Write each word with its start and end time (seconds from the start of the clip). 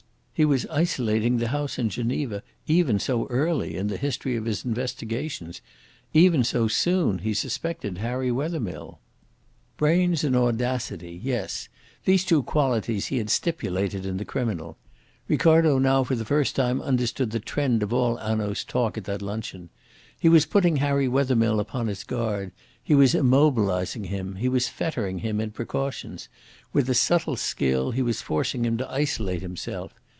He 0.33 0.45
was 0.45 0.65
isolating 0.71 1.37
the 1.37 1.49
house 1.49 1.77
in 1.77 1.89
Geneva 1.89 2.41
even 2.65 2.97
so 2.97 3.27
early 3.27 3.75
in 3.75 3.89
the 3.89 3.97
history 3.97 4.35
of 4.35 4.45
his 4.45 4.65
investigations, 4.65 5.61
even 6.13 6.43
so 6.43 6.67
soon 6.67 7.19
he 7.19 7.35
suspected 7.35 7.99
Harry 7.99 8.31
Wethermill. 8.31 8.97
Brains 9.77 10.23
and 10.23 10.35
audacity 10.35 11.21
yes, 11.23 11.69
these 12.05 12.25
two 12.25 12.41
qualities 12.41 13.05
he 13.07 13.19
had 13.19 13.29
stipulated 13.29 14.03
in 14.03 14.17
the 14.17 14.25
criminal. 14.25 14.79
Ricardo 15.27 15.77
now 15.77 16.03
for 16.03 16.15
the 16.15 16.25
first 16.25 16.55
time 16.55 16.81
understood 16.81 17.29
the 17.29 17.39
trend 17.39 17.83
of 17.83 17.93
all 17.93 18.15
Hanaud's 18.15 18.63
talk 18.63 18.97
at 18.97 19.03
that 19.03 19.21
luncheon. 19.21 19.69
He 20.19 20.27
was 20.27 20.47
putting 20.47 20.77
Harry 20.77 21.07
Wethermill 21.07 21.59
upon 21.59 21.85
his 21.85 22.03
guard, 22.03 22.51
he 22.81 22.95
was 22.95 23.13
immobilising 23.13 24.07
him, 24.07 24.37
he 24.37 24.49
was 24.49 24.67
fettering 24.67 25.19
him 25.19 25.39
in 25.39 25.51
precautions; 25.51 26.29
with 26.73 26.89
a 26.89 26.95
subtle 26.95 27.35
skill 27.35 27.91
he 27.91 28.01
was 28.01 28.23
forcing 28.23 28.65
him 28.65 28.75
to 28.79 28.89
isolate 28.89 29.43
himself. 29.43 29.93